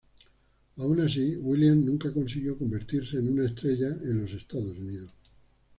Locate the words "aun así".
0.77-1.35